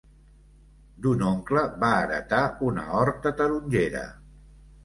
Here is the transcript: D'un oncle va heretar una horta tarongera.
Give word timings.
D'un 1.05 1.21
oncle 1.27 1.63
va 1.85 1.91
heretar 1.99 2.41
una 2.71 2.89
horta 3.03 3.37
tarongera. 3.43 4.05